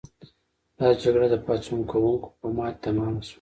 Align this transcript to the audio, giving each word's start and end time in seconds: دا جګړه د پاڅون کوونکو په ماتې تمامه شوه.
دا 0.79 0.87
جګړه 1.01 1.27
د 1.31 1.35
پاڅون 1.45 1.81
کوونکو 1.91 2.27
په 2.39 2.47
ماتې 2.57 2.79
تمامه 2.85 3.19
شوه. 3.23 3.29